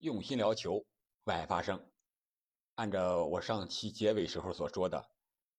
[0.00, 0.86] 用心聊球，
[1.24, 1.84] 为爱发声。
[2.76, 5.10] 按照我上期结尾时候所说的，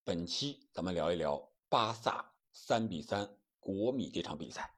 [0.06, 3.30] 本期咱们聊一聊巴萨三比三
[3.60, 4.74] 国米这场比赛。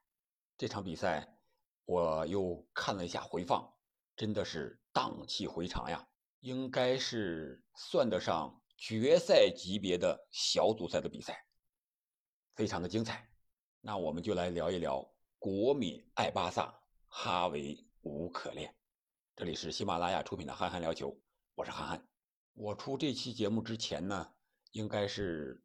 [0.58, 1.38] 这场比赛
[1.84, 3.72] 我又看了一下回放，
[4.16, 6.08] 真的是荡气回肠呀！
[6.40, 11.46] 应该是算得上决赛级别的小组赛的比赛，
[12.56, 13.30] 非常的精彩。
[13.80, 15.08] 那我们就来聊一聊
[15.38, 18.74] 国米爱巴萨，哈维无可恋。
[19.34, 21.08] 这里是喜马拉雅出品的《憨憨聊球》，
[21.54, 22.06] 我是憨憨。
[22.52, 24.34] 我出这期节目之前呢，
[24.72, 25.64] 应该是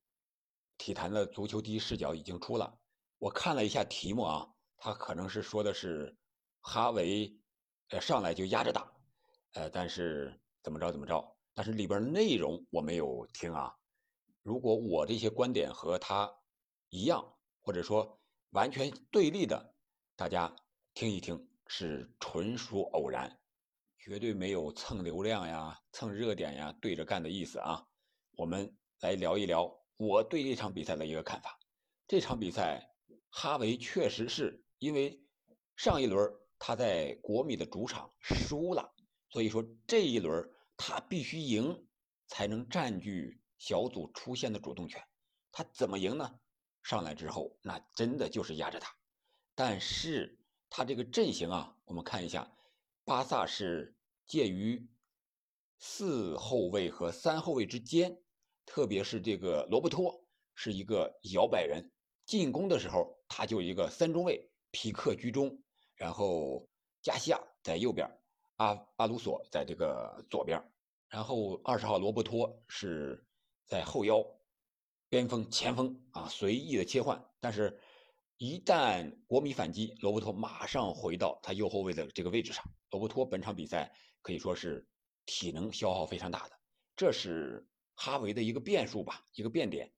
[0.77, 2.79] 体坛的足球第一视角已经出了。
[3.17, 6.17] 我看了一下题目啊，他可能是说的是
[6.61, 7.37] 哈维，
[7.89, 8.89] 呃，上来就压着打，
[9.51, 13.75] 呃，但是怎么着怎么着，但是里边内容我没有听啊。
[14.43, 16.33] 如果我这些观点和他
[16.87, 18.17] 一样，或者说
[18.51, 19.75] 完全对立的，
[20.15, 20.55] 大家
[20.93, 23.37] 听一听，是纯属偶然。
[24.07, 27.85] 绝对没有蹭流量呀、蹭热点呀对着干的意思啊！
[28.37, 31.59] 我们来聊一聊我对这场比赛的一个看法。
[32.07, 32.89] 这场比赛，
[33.29, 35.21] 哈维确实是因为
[35.75, 38.89] 上一轮他在国米的主场输了，
[39.29, 41.85] 所以说这一轮他必须赢
[42.27, 45.03] 才能占据小组出线的主动权。
[45.51, 46.39] 他怎么赢呢？
[46.81, 48.89] 上来之后那真的就是压着他，
[49.53, 52.49] 但是他这个阵型啊，我们看一下，
[53.03, 53.93] 巴萨是。
[54.27, 54.85] 介于
[55.79, 58.21] 四后卫和三后卫之间，
[58.65, 60.21] 特别是这个罗伯托
[60.53, 61.91] 是一个摇摆人，
[62.25, 65.57] 进攻的时候他就一个三中卫，皮克居中，
[65.95, 66.67] 然后
[67.01, 68.09] 加西亚在右边，
[68.57, 70.61] 阿阿鲁索在这个左边，
[71.07, 73.25] 然后二十号罗伯托是
[73.65, 74.25] 在后腰，
[75.07, 77.79] 边锋、前锋啊随意的切换，但是，
[78.37, 82.65] 一旦国米反击，罗伯托马上回到他右后卫的这个位置上。
[82.89, 83.93] 罗伯托本场比赛。
[84.27, 84.85] 可以说是
[85.25, 86.59] 体能消耗非常大的，
[86.97, 87.65] 这是
[87.95, 89.89] 哈维的一个变数吧，一个变点。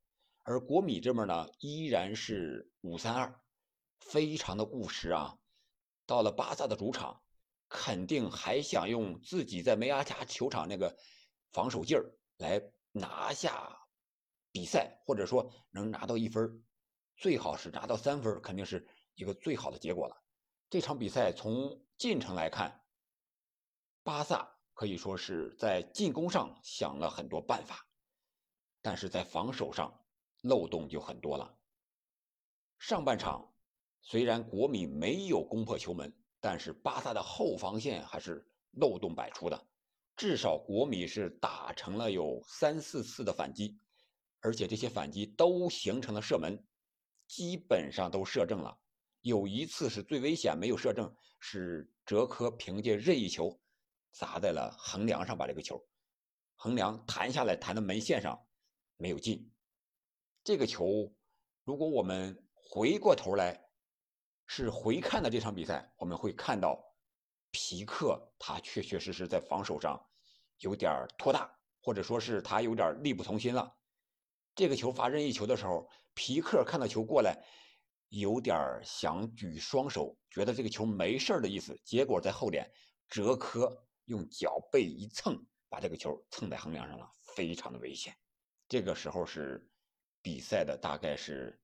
[0.44, 3.42] 而国米这边呢，依然是五三二，
[3.99, 5.36] 非常的务实啊。
[6.05, 7.20] 到了巴萨的主场，
[7.70, 10.95] 肯定还想用自己在梅阿加球场那个
[11.52, 12.61] 防守劲儿来
[12.92, 13.80] 拿下
[14.52, 16.64] 比赛，或者说能拿到一分，
[17.17, 20.15] 最好是拿到三分，肯定是一个最好的结果了。
[20.70, 22.78] 这场比赛从进程来看。
[24.09, 27.86] 巴萨可以说是在进攻上想了很多办法，
[28.81, 30.03] 但是在防守上
[30.42, 31.55] 漏洞就很多了。
[32.80, 33.53] 上半场
[34.02, 39.67] 虽然国米没有攻破球门，但是巴萨的后防线还是漏洞百出的，
[40.17, 43.80] 至少国米是打成了有三四次的反击，
[44.39, 46.59] 而且这些反击都形成了射门，
[47.27, 48.76] 基本上都射正了。
[49.21, 53.55] 有一次是最危险，没有射正，是哲科凭借任意球。
[54.11, 55.87] 砸在了横梁上，把这个球
[56.55, 58.45] 横梁弹下来，弹到门线上，
[58.97, 59.52] 没有进。
[60.43, 61.14] 这个球，
[61.64, 63.70] 如果我们回过头来
[64.45, 66.83] 是回看的这场比赛，我们会看到
[67.52, 70.03] 皮克他确确实实在防守上
[70.58, 73.76] 有点拖大，或者说是他有点力不从心了。
[74.55, 77.41] 这个球罚任意球的时候，皮克看到球过来，
[78.09, 82.70] 有点想举双手，觉得这个球没事的意思，结果在后点
[83.08, 83.86] 哲科。
[84.09, 88.17] 用脚背一蹭，把这个球蹭在横梁上了，非常的危险。
[88.67, 89.70] 这个时候是
[90.20, 91.61] 比赛的大概是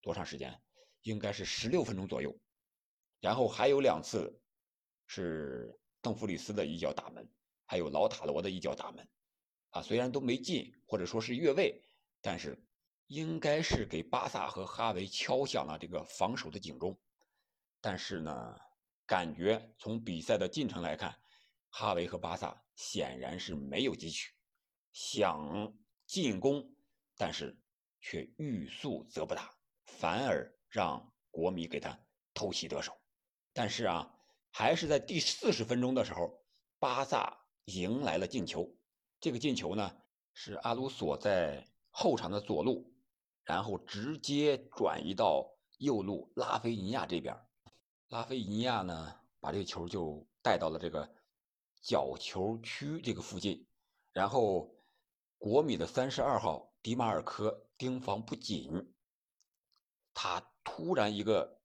[0.00, 0.56] 多长时间？
[1.02, 2.32] 应该是十六分钟左右。
[3.18, 4.40] 然后还有两次
[5.08, 7.28] 是邓弗里斯的一脚打门，
[7.66, 9.08] 还有老塔罗的一脚打门。
[9.70, 11.82] 啊，虽然都没进，或者说是越位，
[12.20, 12.56] 但是
[13.08, 16.96] 应该是给巴萨和哈维敲响了这个防守的警钟。
[17.80, 18.56] 但是呢，
[19.06, 21.20] 感觉从比赛的进程来看。
[21.70, 24.34] 哈维和巴萨显然是没有汲取，
[24.92, 25.72] 想
[26.04, 26.68] 进攻，
[27.16, 27.56] 但是
[28.00, 29.54] 却欲速则不达，
[29.86, 31.98] 反而让国米给他
[32.34, 32.92] 偷袭得手。
[33.52, 34.12] 但是啊，
[34.50, 36.44] 还是在第四十分钟的时候，
[36.78, 38.68] 巴萨迎来了进球。
[39.20, 40.02] 这个进球呢，
[40.34, 42.92] 是阿鲁索在后场的左路，
[43.44, 47.36] 然后直接转移到右路拉菲尼亚这边。
[48.08, 51.14] 拉菲尼亚呢，把这个球就带到了这个。
[51.80, 53.66] 角球区这个附近，
[54.12, 54.74] 然后
[55.38, 58.94] 国米的三十二号迪马尔科盯防不紧，
[60.12, 61.60] 他突然一个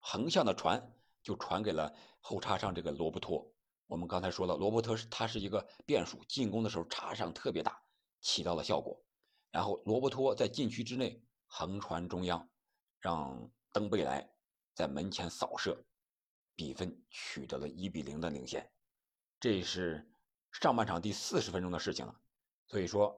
[0.00, 3.52] 横向的传就传给了后插上这个罗伯托。
[3.86, 7.80] 我们刚才说了，罗伯特是他是一个变数，进攻的时候插上特别大，
[8.20, 9.00] 起到了效果。
[9.52, 12.50] 然后罗伯托在禁区之内横传中央，
[12.98, 14.28] 让登贝莱
[14.74, 15.80] 在门前扫射，
[16.56, 18.68] 比分取得了一比零的领先。
[19.46, 20.04] 这是
[20.50, 22.20] 上半场第四十分钟的事情了。
[22.66, 23.16] 所以说，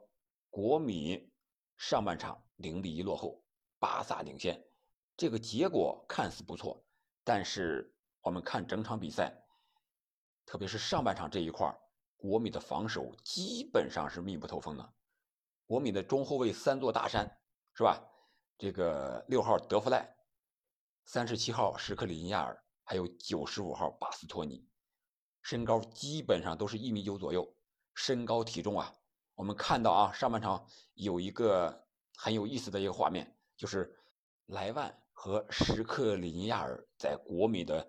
[0.50, 1.32] 国米
[1.78, 3.42] 上半场零比一落后，
[3.78, 4.62] 巴萨领先，
[5.16, 6.84] 这个结果看似不错，
[7.24, 9.42] 但是我们看整场比赛，
[10.44, 11.74] 特别是上半场这一块
[12.18, 14.92] 国米的防守基本上是密不透风的。
[15.66, 17.40] 国米的中后卫三座大山，
[17.72, 18.06] 是吧？
[18.58, 20.14] 这个六号德弗赖，
[21.06, 24.68] 三十七号什克里尼亚尔，还有九十五号巴斯托尼，
[25.48, 27.50] 身高基本上都是一米九左右。
[27.94, 28.92] 身高体重啊，
[29.34, 31.86] 我们看到啊，上半场有一个
[32.18, 33.96] 很有意思的一个画面，就是
[34.44, 37.88] 莱万和什克里尼亚尔在国米的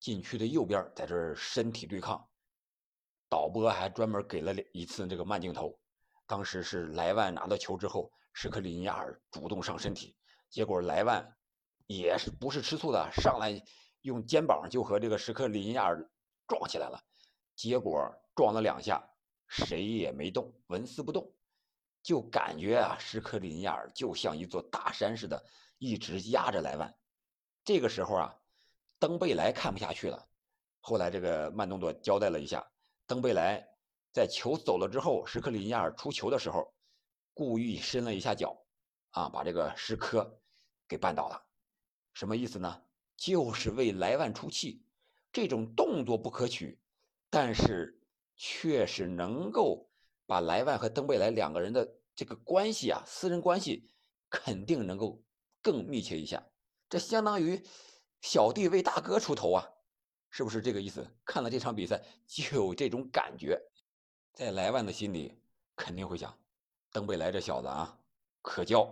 [0.00, 2.26] 禁区的右边，在这身体对抗。
[3.28, 5.78] 导播还专门给了一次这个慢镜头。
[6.26, 10.16] 当时是莱万拿到球之后，什克里尼亚尔主动上身体，
[10.48, 11.36] 结果莱万
[11.86, 13.62] 也是不是吃醋的，上来
[14.00, 16.10] 用肩膀就和这个什克里尼亚尔
[16.46, 17.02] 撞起来了，
[17.54, 19.02] 结果撞了两下，
[19.48, 21.32] 谁也没动，纹丝不动，
[22.02, 25.44] 就感觉啊，什克里尼亚尔就像一座大山似的，
[25.78, 26.94] 一直压着莱万。
[27.64, 28.34] 这个时候啊，
[28.98, 30.28] 登贝莱看不下去了，
[30.80, 32.66] 后来这个慢动作交代了一下，
[33.06, 33.66] 登贝莱。
[34.12, 36.72] 在球走了之后，什克里尼亚尔出球的时候，
[37.34, 38.56] 故意伸了一下脚，
[39.10, 40.40] 啊，把这个什科
[40.88, 41.44] 给绊倒了。
[42.14, 42.82] 什么意思呢？
[43.14, 44.85] 就是为莱万出气。
[45.36, 46.80] 这种动作不可取，
[47.28, 48.00] 但是
[48.36, 49.86] 确实能够
[50.24, 53.86] 把莱万和登贝莱两个人的这个关系啊，私人关系
[54.30, 55.22] 肯定能够
[55.60, 56.42] 更密切一下。
[56.88, 57.62] 这相当于
[58.22, 59.68] 小弟为大哥出头啊，
[60.30, 61.06] 是不是这个意思？
[61.22, 63.60] 看了这场比赛就有这种感觉。
[64.32, 65.38] 在莱万的心里
[65.74, 66.34] 肯定会想，
[66.90, 68.00] 登贝莱这小子啊，
[68.40, 68.90] 可交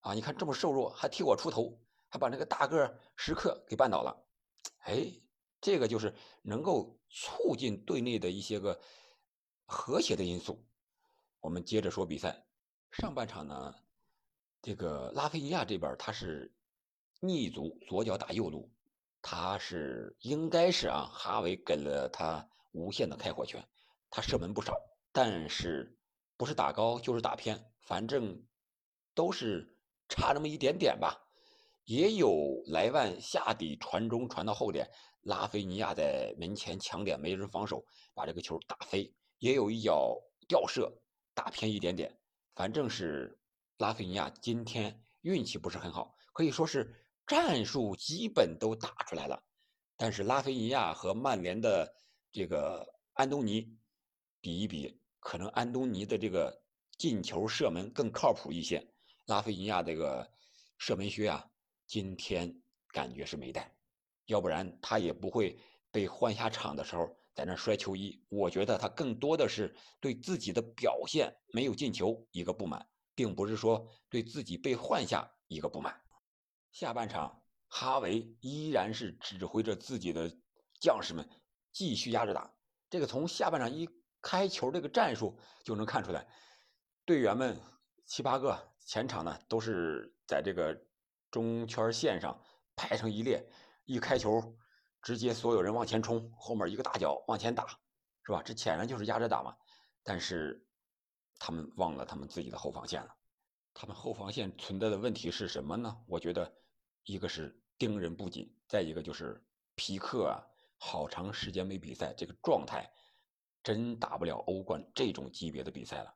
[0.00, 0.12] 啊！
[0.12, 1.80] 你看这么瘦弱，还替我出头，
[2.10, 4.14] 还把那个大个时刻给绊倒了。
[4.80, 5.10] 哎，
[5.64, 8.78] 这个就是能够促进队内的一些个
[9.64, 10.62] 和谐的因素。
[11.40, 12.44] 我们接着说比赛，
[12.92, 13.74] 上半场呢，
[14.60, 16.54] 这个拉菲尼亚这边他是
[17.18, 18.70] 逆足左脚打右路，
[19.22, 23.66] 他是应该是啊，哈维给了他无限的开火权。
[24.10, 24.78] 他射门不少，
[25.12, 25.98] 但是
[26.36, 28.44] 不是打高就是打偏，反正
[29.14, 29.74] 都是
[30.10, 31.22] 差那么一点点吧。
[31.86, 34.90] 也有莱万下底传中传到后点，
[35.24, 37.84] 拉菲尼亚在门前抢点没人防守，
[38.14, 39.12] 把这个球打飞。
[39.38, 40.16] 也有一脚
[40.48, 40.90] 吊射
[41.34, 42.18] 打偏一点点，
[42.54, 43.38] 反正是
[43.76, 46.94] 拉菲尼亚今天运气不是很好，可以说是
[47.26, 49.42] 战术基本都打出来了，
[49.96, 51.94] 但是拉菲尼亚和曼联的
[52.30, 53.76] 这个安东尼。
[54.40, 56.62] 比一比，可能安东尼的这个
[56.98, 58.86] 进球射门更靠谱一些。
[59.24, 60.30] 拉菲尼亚这个
[60.76, 61.42] 射门靴啊，
[61.86, 63.74] 今天感觉是没带，
[64.26, 65.58] 要不然他也不会
[65.90, 68.24] 被换下场的时候在那摔球衣。
[68.28, 76.00] 我觉得他更多的是对自己的表现没有进球一个不满，并不是说对自己被换下一个不满。
[76.72, 80.30] 下半场，哈维依然是指挥着自己的
[80.80, 81.28] 将士们
[81.72, 82.54] 继续压着打。
[82.90, 83.88] 这个从下半场一。
[84.26, 86.26] 开球这个战术就能看出来，
[87.04, 87.60] 队员们
[88.06, 90.74] 七八个前场呢都是在这个
[91.30, 92.42] 中圈线上
[92.74, 93.46] 排成一列，
[93.84, 94.56] 一开球
[95.02, 97.66] 直接所有人往前冲，后面一个大脚往前打，
[98.24, 98.42] 是吧？
[98.42, 99.56] 这显然就是压着打嘛。
[100.02, 100.66] 但是
[101.38, 103.14] 他们忘了他们自己的后防线了。
[103.72, 105.96] 他们后防线存在的问题是什么呢？
[106.06, 106.54] 我觉得
[107.04, 109.44] 一个是盯人不紧，再一个就是
[109.74, 110.40] 皮克啊，
[110.78, 112.90] 好长时间没比赛，这个状态。
[113.62, 116.14] 真打不了欧冠这种级别的比赛了。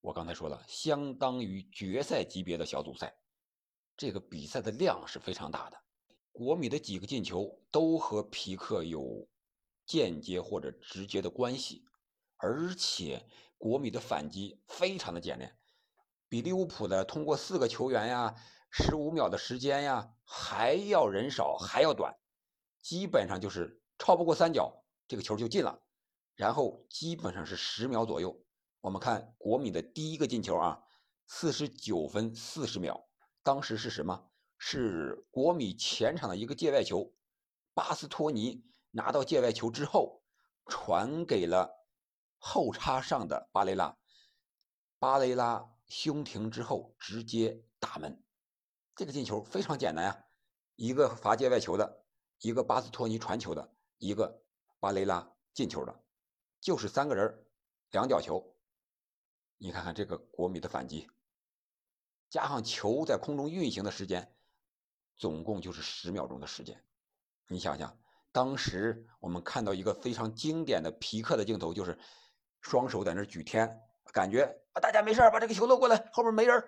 [0.00, 3.16] 我刚才说了，相当于决赛级别的小组赛，
[3.96, 5.80] 这个比赛的量是非常大的。
[6.38, 9.28] 国米的几个进球都和皮克有
[9.84, 11.84] 间接或者直接的关系，
[12.36, 13.26] 而且
[13.56, 15.58] 国米的反击非常的简练，
[16.28, 18.36] 比利物浦的通过四个球员呀、
[18.70, 22.14] 十五秒的时间呀还要人少还要短，
[22.80, 25.82] 基本上就是超不过三角，这个球就进了。
[26.36, 28.40] 然后基本上是十秒左右。
[28.80, 30.80] 我们看国米的第一个进球啊，
[31.26, 33.08] 四十九分四十秒，
[33.42, 34.30] 当时是什么？
[34.58, 37.14] 是国米前场的一个界外球，
[37.72, 40.22] 巴斯托尼拿到界外球之后，
[40.66, 41.86] 传给了
[42.36, 43.96] 后插上的巴雷拉，
[44.98, 48.22] 巴雷拉胸停之后直接打门。
[48.94, 50.24] 这个进球非常简单呀，
[50.74, 52.04] 一个罚界外球的，
[52.40, 54.42] 一个巴斯托尼传球的，一个
[54.80, 56.04] 巴雷拉进球的。
[56.60, 57.46] 就是三个人，
[57.92, 58.56] 两脚球，
[59.56, 61.08] 你看看这个国米的反击，
[62.28, 64.36] 加上球在空中运行的时间，
[65.18, 66.82] 总共就是十秒钟的时间。
[67.48, 67.98] 你想想，
[68.32, 71.98] 当时我们看到一个非常经典的皮克的镜头，就是
[72.60, 73.80] 双手在那举天，
[74.12, 76.62] 感觉啊大家没事把这个球漏过来，后面没人，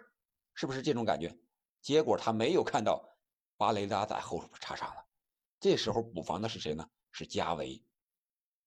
[0.54, 1.38] 是不是这种感觉？
[1.80, 3.08] 结果他没有看到
[3.56, 5.04] 巴雷拉在后插上了，
[5.60, 6.88] 这时候补防的是谁呢？
[7.12, 7.82] 是加维，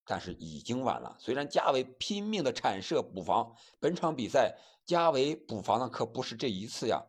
[0.06, 1.16] 但是已经晚了。
[1.20, 7.02] 虽然加维拼命的铲射补防，本场比赛加维补防的可不是这一次呀。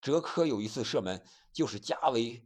[0.00, 1.20] 哲科有一次射门，
[1.58, 2.40] 就是加维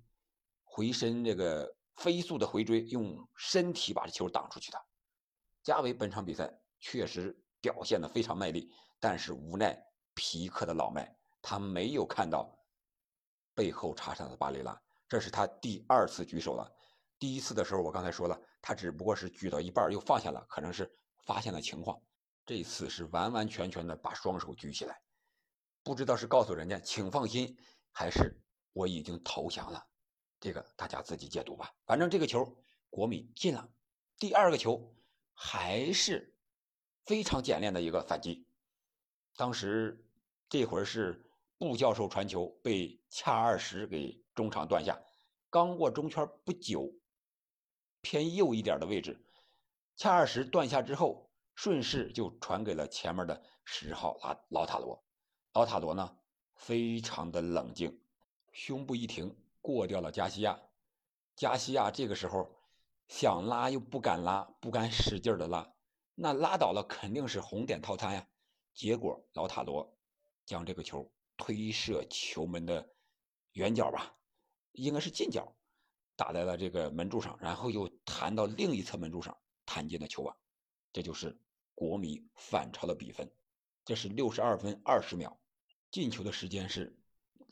[0.64, 4.82] 回身这个飞速的回追，用身体把这球挡出去的。
[5.62, 6.50] 加维本场比赛
[6.80, 9.78] 确实表现的非常卖力，但是无奈
[10.14, 12.58] 皮克的老迈，他没有看到
[13.54, 16.74] 背后插上的巴雷拉，这是他第二次举手了。
[17.18, 20.90] 第一次的时候，我刚才说了，他只不过是举到一半又放下了，可能是
[21.26, 22.00] 发现了情况。
[22.46, 24.98] 这次是完完全全的把双手举起来。
[25.82, 27.54] 不知道是告诉人家请放心，
[27.90, 28.40] 还是
[28.72, 29.86] 我已经投降了，
[30.40, 31.74] 这个大家自己解读吧。
[31.86, 32.56] 反正这个球
[32.90, 33.68] 国米进了，
[34.18, 34.94] 第二个球
[35.34, 36.36] 还是
[37.04, 38.46] 非常简练的一个反击。
[39.36, 40.06] 当时
[40.48, 41.24] 这会儿是
[41.58, 45.00] 布教授传球被恰二十给中场断下，
[45.48, 46.92] 刚过中圈不久，
[48.00, 49.24] 偏右一点的位置，
[49.96, 55.02] 恰二十断下之后，顺势就传给了前面的十号拉老塔罗。
[55.52, 56.18] 老塔罗呢，
[56.54, 58.01] 非常的冷静，
[58.52, 60.60] 胸部一挺，过掉了加西亚。
[61.34, 62.50] 加西亚这个时候
[63.08, 65.74] 想拉又不敢拉，不敢使劲的拉，
[66.14, 68.28] 那拉倒了肯定是红点套餐呀。
[68.74, 69.98] 结果老塔罗
[70.44, 72.94] 将这个球推射球门的
[73.52, 74.14] 远角吧，
[74.72, 75.56] 应该是近角，
[76.16, 80.36] 打在了这个门柱上，然后又弹到另一侧门柱上，弹进了球网。
[80.92, 81.38] 这就是
[81.74, 83.30] 国米反超的比分。
[83.84, 85.38] 这是六十二分二十秒。
[85.90, 86.98] 进球的时间是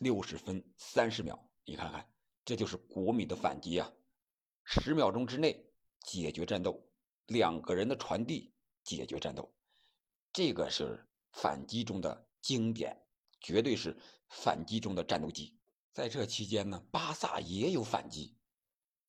[0.01, 2.11] 六十分三十秒，你看看，
[2.43, 3.93] 这就是国米的反击啊！
[4.65, 5.71] 十秒钟之内
[6.07, 6.89] 解决战斗，
[7.27, 9.55] 两个人的传递解决战斗，
[10.33, 13.05] 这个是反击中的经典，
[13.43, 13.95] 绝对是
[14.31, 15.59] 反击中的战斗机。
[15.93, 18.39] 在这期间呢，巴萨也有反击，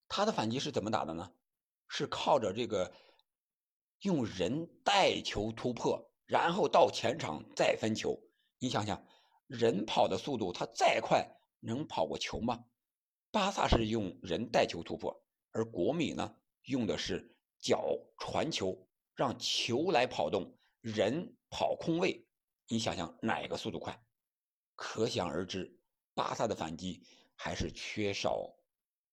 [0.10, 1.32] 他的反击是怎么打的呢？
[1.88, 2.94] 是靠着这个
[4.02, 8.22] 用人带球突破，然后到前场再分球。
[8.60, 9.08] 你想想。
[9.52, 11.30] 人跑的速度，他再快
[11.60, 12.64] 能跑过球吗？
[13.32, 22.26] 巴萨是用人带球突破，而国米呢，用的是脚传球，让球来跑动，人跑空位。
[22.70, 24.02] 你想想哪个速度快？
[24.74, 25.78] 可想而知，
[26.14, 27.04] 巴萨的反击
[27.36, 28.56] 还是缺少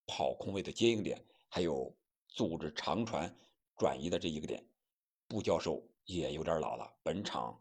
[0.07, 1.92] 跑空位的接应点，还有
[2.28, 3.37] 组织长传
[3.76, 4.64] 转移的这一个点。
[5.26, 7.61] 布教授也有点老了，本场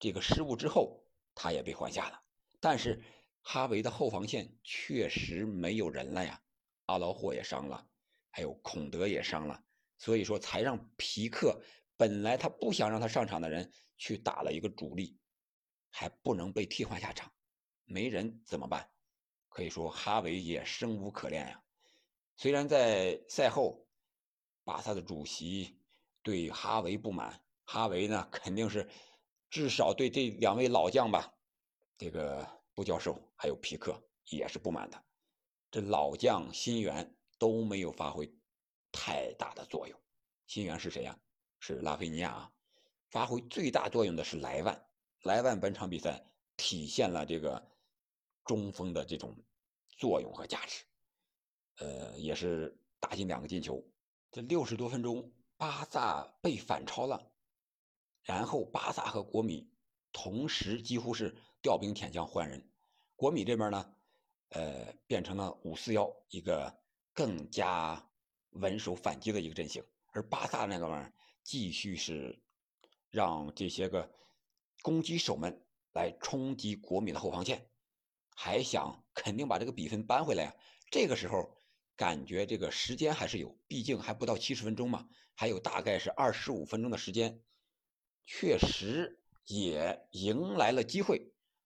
[0.00, 0.99] 这个失误之后。
[1.42, 2.22] 他也被换下了，
[2.60, 3.02] 但是
[3.40, 6.38] 哈维的后防线确实没有人了呀，
[6.84, 7.88] 阿劳霍也伤了，
[8.28, 9.64] 还有孔德也伤了，
[9.96, 11.58] 所以说才让皮克
[11.96, 15.18] 本来他不想让他上场的人去打了一个主力，
[15.90, 17.32] 还不能被替换下场，
[17.86, 18.90] 没人怎么办？
[19.48, 21.64] 可以说哈维也生无可恋呀。
[22.36, 23.88] 虽然在赛后，
[24.62, 25.80] 巴萨的主席
[26.22, 28.86] 对哈维不满，哈维呢肯定是。
[29.50, 31.34] 至少对这两位老将吧，
[31.98, 35.04] 这个布教授还有皮克也是不满的。
[35.70, 38.32] 这老将新援都没有发挥
[38.92, 40.00] 太大的作用。
[40.46, 41.18] 新援是谁呀？
[41.58, 42.52] 是拉菲尼亚啊。
[43.10, 44.86] 发挥最大作用的是莱万。
[45.22, 46.24] 莱万本场比赛
[46.56, 47.70] 体现了这个
[48.44, 49.36] 中锋的这种
[49.98, 50.84] 作用和价值，
[51.78, 53.84] 呃，也是打进两个进球。
[54.30, 57.20] 这六十多分钟，巴萨被反超了。
[58.30, 59.68] 然后巴萨和国米
[60.12, 62.70] 同时几乎是调兵遣将换人，
[63.16, 63.92] 国米这边呢，
[64.50, 66.80] 呃，变成了五四幺一个
[67.12, 68.08] 更加
[68.50, 69.82] 稳守反击的一个阵型，
[70.12, 72.40] 而巴萨那个玩意儿继续是
[73.10, 74.08] 让这些个
[74.80, 77.68] 攻击手们来冲击国米的后防线，
[78.36, 80.54] 还想肯定把这个比分扳回来呀。
[80.88, 81.56] 这个时候
[81.96, 87.42] 感觉这个时间还是有，毕竟还不到七十分钟嘛，还有大概是二十五分钟的时间。
[88.32, 91.20] 确实也迎来了机会。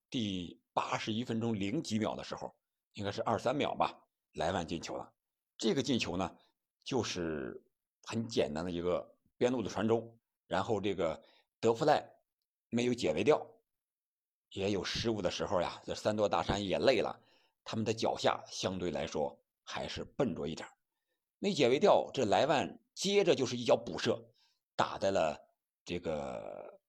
[0.09, 2.57] 第八十一分钟零几秒的时候，
[2.95, 3.95] 应该是二三秒吧，
[4.33, 5.13] 莱万进球了。
[5.59, 6.39] 这个进球呢，
[6.83, 7.63] 就是
[8.05, 11.23] 很简单的一个边路的传中，然后这个
[11.61, 12.03] 德弗赖
[12.71, 13.47] 没有解围掉，
[14.49, 15.83] 也有失误的时候呀。
[15.85, 17.21] 这三座大山也累了，
[17.63, 20.67] 他们的脚下相对来说还是笨拙一点，
[21.39, 22.11] 没解围掉。
[22.15, 24.31] 这莱万接着就是一脚补射，
[24.75, 25.45] 打在了。
[25.85, 26.81] 这个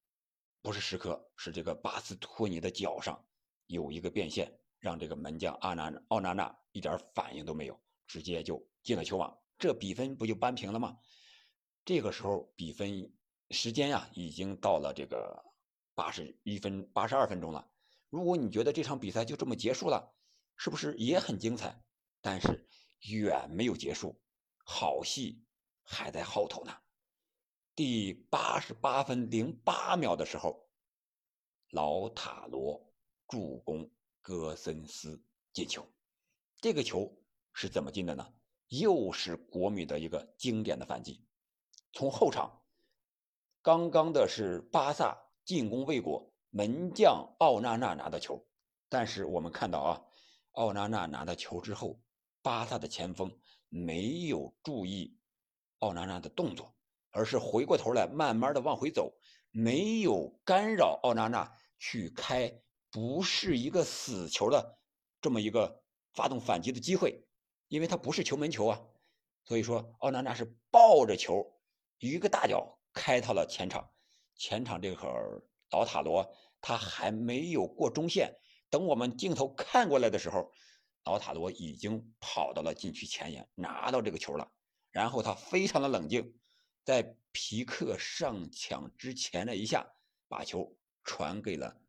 [0.61, 3.25] 不是时刻，是这个巴斯托尼的脚上
[3.67, 10.97] 有一个变线，让这个门将阿纳奥纳纳一点反应都没有，直接就进了球网，这比分不就扳平了吗？
[11.83, 13.13] 这个时候比分
[13.51, 15.43] 时间呀，已经到了这个
[15.93, 17.69] 八十一分八十二分钟了。
[18.09, 20.15] 如果你觉得这场比赛就这么结束了，
[20.55, 21.83] 是不是也很精彩？
[22.21, 22.67] 但是
[23.01, 24.19] 远没有结束，
[24.63, 25.43] 好戏
[25.83, 26.75] 还在后头呢。
[27.75, 30.65] 第八十八分零八秒的时候，
[31.71, 32.81] 老塔罗
[33.27, 33.91] 助攻
[34.21, 35.85] 戈森斯进球。
[36.61, 37.13] 这个球
[37.51, 38.33] 是怎么进的呢？
[38.69, 41.21] 又是国米的一个经典的反击。
[41.91, 42.63] 从后场，
[43.61, 48.41] 刚刚的是巴萨进攻未果，门将奥纳纳拿的球。
[48.87, 50.01] 但是我们看到啊，
[50.53, 51.99] 奥纳纳拿到球之后，
[52.41, 55.17] 巴萨的前锋没有注意
[55.79, 56.73] 奥纳纳的动作。
[57.15, 59.13] 而是回过头来，慢慢的往回走，
[59.49, 62.53] 没有干扰奥纳纳去开
[62.91, 64.77] 不是一个死球的
[65.21, 65.81] 这么一个
[66.13, 67.25] 发动反击的机会，
[67.69, 68.81] 因为他不是球门球啊，
[69.45, 71.57] 所以说奥纳纳是抱着球
[71.99, 73.89] 一个大脚开到了前场，
[74.35, 75.41] 前场这会儿
[75.71, 76.29] 老塔罗
[76.59, 78.35] 他还没有过中线，
[78.69, 80.51] 等我们镜头看过来的时候，
[81.05, 84.51] 老塔罗已经跑到了禁区前沿拿到这个球了，
[84.91, 86.37] 然后他非常的冷静。
[86.85, 89.83] 在皮克上抢之前的一下，
[90.27, 91.81] 把球传给了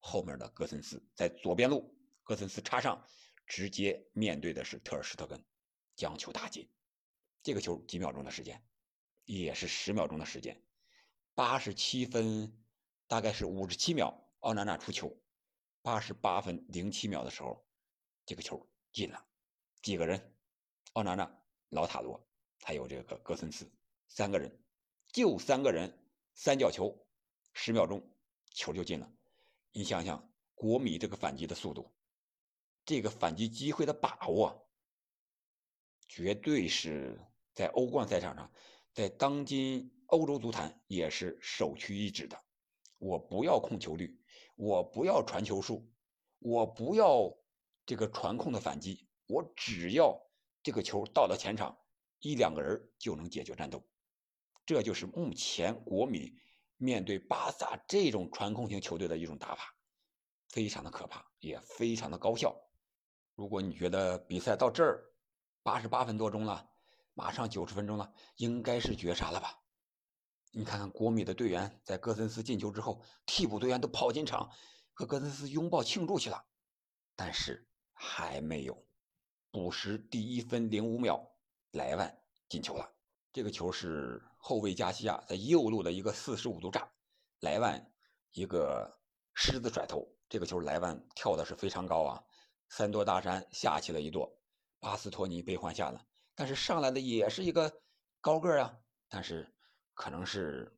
[0.00, 3.02] 后面的戈森斯，在左边路，戈森斯插上，
[3.46, 5.42] 直接面对的是特尔施特根，
[5.96, 6.70] 将球打进。
[7.42, 8.62] 这个球几秒钟的时间，
[9.24, 10.62] 也是十秒钟的时间。
[11.34, 12.62] 八十七分，
[13.06, 15.18] 大概是五十七秒，奥纳纳出球。
[15.80, 17.66] 八十八分零七秒的时候，
[18.26, 19.26] 这个球进了。
[19.80, 20.34] 几个人？
[20.92, 22.22] 奥纳纳、老塔罗，
[22.62, 23.70] 还有这个戈森斯。
[24.14, 24.56] 三个人，
[25.12, 25.98] 就三个人，
[26.34, 27.04] 三角球，
[27.52, 28.00] 十秒钟，
[28.52, 29.12] 球就进了。
[29.72, 31.92] 你想想，国米这个反击的速度，
[32.84, 34.70] 这个反击机会的把握，
[36.06, 37.20] 绝对是
[37.54, 38.52] 在欧冠赛场上，
[38.92, 42.40] 在当今欧洲足坛也是首屈一指的。
[42.98, 44.16] 我不要控球率，
[44.54, 45.90] 我不要传球数，
[46.38, 47.36] 我不要
[47.84, 50.16] 这个传控的反击，我只要
[50.62, 51.76] 这个球到了前场，
[52.20, 53.84] 一两个人就能解决战斗。
[54.66, 56.38] 这就是目前国米
[56.76, 59.76] 面对巴萨这种传控型球队的一种打法，
[60.48, 62.54] 非常的可怕，也非常的高效。
[63.34, 65.04] 如果你觉得比赛到这儿
[65.62, 66.70] 八十八分多钟了，
[67.14, 69.60] 马上九十分钟了，应该是绝杀了吧？
[70.52, 74.48] 你看看国米的队员在戈森斯进球之后，替补队员都跑进场
[74.92, 76.44] 和戈森斯拥抱庆祝去了，
[77.16, 78.86] 但是还没有。
[79.50, 81.28] 补时第一分零五秒，
[81.72, 82.93] 莱万进球了。
[83.34, 86.88] 这个球是后卫加西亚在右路的一个四十五度炸，
[87.40, 87.92] 莱万
[88.30, 88.96] 一个
[89.34, 92.24] 狮子甩头，这个球莱万跳的是非常高啊，
[92.68, 94.32] 三座大山下起了一座，
[94.78, 97.82] 巴斯托尼被换下了，但是上来的也是一个
[98.20, 98.72] 高个啊，
[99.08, 99.52] 但是
[99.94, 100.72] 可能是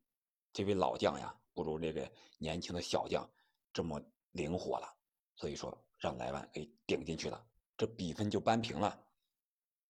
[0.50, 3.30] 这位老将呀不如这个年轻的小将
[3.70, 4.88] 这么灵活了，
[5.34, 8.98] 所以说让莱万给顶进去了，这比分就扳平了，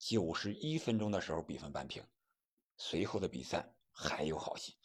[0.00, 2.02] 九十一分钟的时候比分扳平。
[2.76, 4.76] 随后的比赛还有好戏。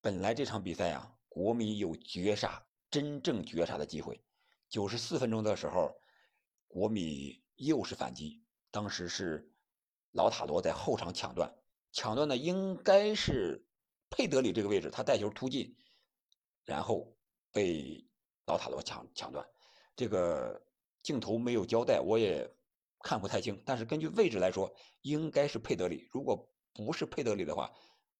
[0.00, 4.22] 本来这场比赛啊，国米有绝杀、真正绝杀的机会。
[4.68, 6.00] 九十四分钟的时候，
[6.68, 9.52] 国米又是反击，当时是
[10.12, 11.54] 老塔罗在后场抢断，
[11.92, 13.66] 抢断的应该是
[14.10, 15.76] 佩德里这个位置，他带球突进，
[16.64, 17.16] 然后
[17.52, 18.08] 被
[18.46, 19.46] 老塔罗抢抢断。
[19.94, 20.62] 这个
[21.02, 22.52] 镜头没有交代，我也
[23.02, 23.62] 看不太清。
[23.64, 26.08] 但是根据位置来说，应该是佩德里。
[26.12, 27.72] 如果不是佩德里的话，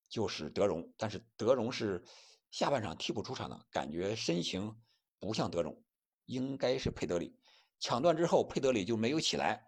[0.09, 0.93] 就是德容。
[0.97, 2.03] 但是德容是
[2.51, 4.75] 下半场替补出场的，感觉身形
[5.19, 5.85] 不像德容，
[6.25, 7.39] 应该是佩德里。
[7.79, 9.63] 抢断之后，佩德里就没有起来，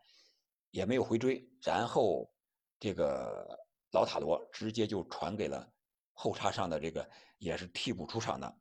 [0.71, 2.33] 也没有回追，然后
[2.81, 3.59] 这个
[3.93, 5.71] 老塔罗直接就传给了
[6.13, 8.61] 后插上的这个也是替补出场的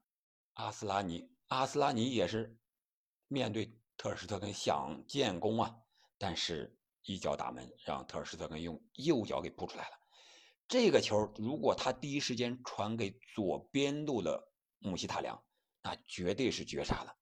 [0.54, 1.30] 阿斯拉尼。
[1.48, 2.58] 阿斯拉尼也是
[3.30, 5.74] 面对特尔施特根想建功啊，
[6.18, 9.98] 但是一脚打门，让特尔施特根用右脚给扑出来了。
[10.68, 15.42] 这个球如果他第一时间传给左边路的姆希塔良，
[15.82, 17.18] 那绝对是绝杀了，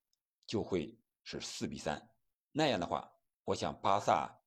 [0.48, 2.10] 就会是四比三。
[2.52, 4.42] 那样的话，我想巴萨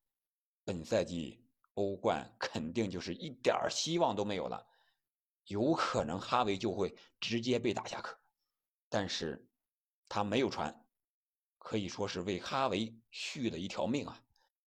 [0.65, 4.67] 本赛季欧冠肯定就是一点希望都没有了，
[5.45, 8.19] 有可能哈维就会直接被打下课。
[8.89, 9.49] 但是
[10.09, 10.85] 他没有传，
[11.59, 14.21] 可以说是为哈维续了一条命啊。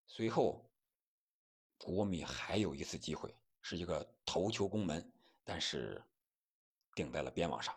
[0.08, 0.72] 随后，
[1.78, 3.36] 国米还有一次机会。
[3.62, 6.04] 是一个头球攻门，但是
[6.94, 7.76] 顶在了边网上，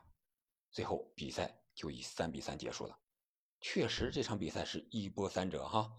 [0.71, 2.99] 最后比赛就以三比三结束了。
[3.61, 5.91] 确实这场比赛是一波三折哈，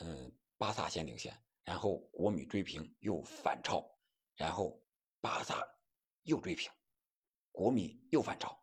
[0.00, 3.84] 嗯，巴萨先领先，然后国米追平又反超，
[4.34, 4.82] 然后
[5.20, 5.64] 巴萨
[6.22, 6.72] 又追平，
[7.52, 8.60] 国米又反超，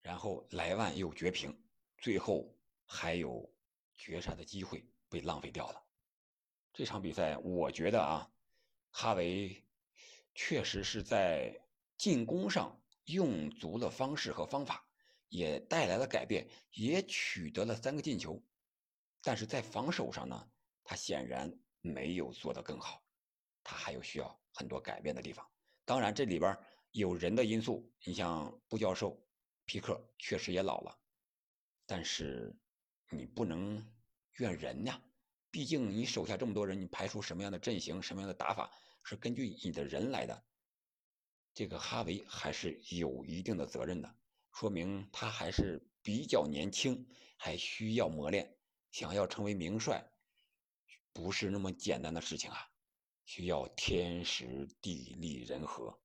[0.00, 1.56] 然后莱万又绝平，
[1.98, 2.52] 最后
[2.84, 3.48] 还有
[3.96, 5.84] 绝杀的机会被浪费掉了。
[6.72, 8.32] 这场比赛，我觉得啊，
[8.90, 9.64] 哈维
[10.34, 11.60] 确实是在
[11.96, 14.86] 进攻上用足了方式和方法，
[15.28, 18.42] 也带来了改变，也取得了三个进球。
[19.22, 20.50] 但是在防守上呢，
[20.82, 23.04] 他显然没有做得更好，
[23.62, 25.46] 他还有需要很多改变的地方。
[25.84, 26.56] 当然，这里边
[26.90, 29.24] 有人的因素，你像布教授、
[29.64, 30.98] 皮克确实也老了，
[31.86, 32.54] 但是
[33.10, 33.84] 你不能
[34.38, 35.00] 怨人呀。
[35.50, 38.70] 毕竟你手下这么多人，你排出什么样的阵型、什么样的打法，
[39.02, 40.44] 是根据你的人来的。
[41.54, 44.16] 这个哈维还是有一定的责任的，
[44.52, 48.56] 说明他还是比较年轻，还需要磨练。
[48.90, 50.06] 想要成为名帅，
[51.12, 52.70] 不是那么简单的事情啊，
[53.24, 56.00] 需要天时地利人和。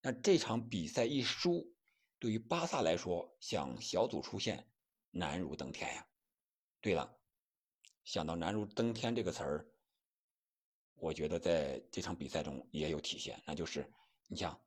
[0.00, 1.74] 那这场比赛一输，
[2.18, 4.68] 对于巴萨来说，想小组出线
[5.10, 6.06] 难如登天呀。
[6.80, 7.18] 对了。
[8.04, 9.66] 想到“难如登天”这个词儿，
[11.04, 13.92] 我觉得在这场比赛中也有体现，那就是
[14.26, 14.58] 你像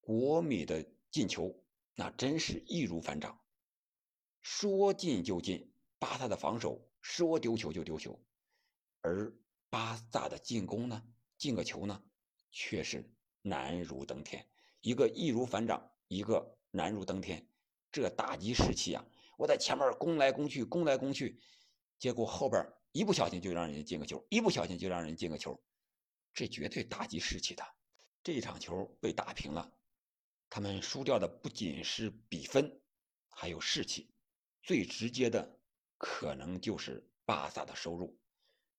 [0.00, 1.54] 国米的进球，
[1.94, 3.38] 那真是易如反掌，
[4.40, 5.68] 说进就进；
[5.98, 8.18] 巴萨的防守说丢球就丢球，
[9.02, 9.30] 而
[9.68, 11.02] 巴萨的进攻呢，
[11.36, 12.02] 进个球呢，
[12.50, 14.48] 却是难如登天。
[14.80, 17.46] 一个易如反掌，一个难如登天，
[17.92, 19.04] 这打击士气啊！
[19.36, 21.38] 我在前面攻来攻去，攻来攻去。
[21.98, 25.62] 结果后边一不小心就让人进个球，一不小心就让人进个球，
[26.34, 27.64] 这绝对打击士气的。
[28.22, 29.72] 这场球被打平了，
[30.50, 32.80] 他们输掉的不仅是比分，
[33.30, 34.12] 还有士气。
[34.62, 35.60] 最直接的
[35.98, 38.18] 可能就是巴萨的收入。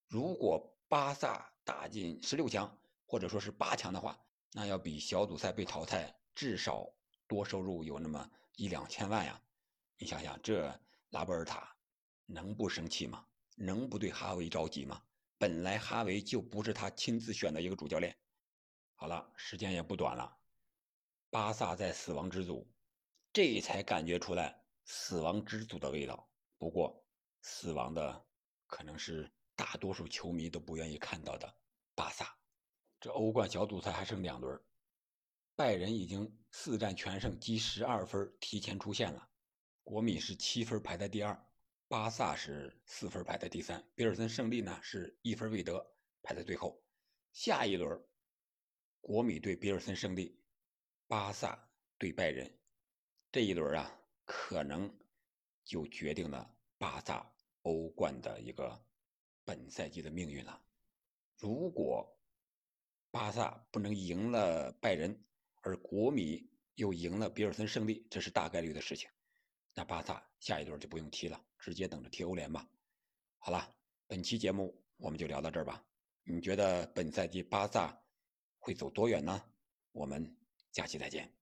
[0.07, 4.19] 如果巴萨打进十六强或者说是八强的话，
[4.51, 6.91] 那要比小组赛被淘汰至少
[7.27, 9.41] 多收入有那么一两千万呀。
[9.97, 10.77] 你想想，这
[11.09, 11.71] 拉波尔塔。
[12.27, 13.23] 能不生气吗？
[13.55, 14.99] 能不对哈维着急吗？
[15.37, 18.17] 本来哈维就不是他亲自选的一个主教练。
[18.95, 20.37] 好了，时间也不短了。
[21.29, 22.65] 巴萨在死亡之组，
[23.33, 26.29] 这才感觉出来死亡之组的味道。
[26.57, 27.05] 不过，
[27.41, 28.25] 死亡的
[28.67, 31.57] 可能是大多数球迷都不愿意看到的。
[31.93, 32.37] 巴萨，
[33.01, 34.59] 这欧冠小组赛还剩两轮，
[35.55, 39.29] 拜仁已经四战全胜，积十二分，提前出线了。
[39.83, 41.45] 国米是七分，排在第二。
[41.95, 46.83] 巴萨是四分排在第三，比尔森胜利呢是一分未得，排在最后。
[47.31, 48.03] 下一轮，
[48.99, 50.37] 国米对比尔森胜利，
[51.07, 52.53] 巴萨对拜仁，
[53.31, 54.93] 这一轮啊，可能
[55.63, 58.85] 就决定了巴萨欧冠的一个
[59.45, 60.61] 本赛季的命运了。
[61.37, 62.05] 如果
[63.09, 65.17] 巴萨不能赢了拜仁，
[65.61, 69.09] 而国米又赢了比尔森胜利，这是大概率的事情。
[69.73, 72.69] 那巴萨下一轮就不用踢了，直接等着踢欧联吧。
[73.39, 75.83] 好了，本期节目我们就聊到这儿吧。
[76.23, 77.99] 你觉得本赛季巴萨
[78.59, 79.43] 会走多远呢？
[79.91, 80.37] 我们
[80.71, 81.35] 下期再见。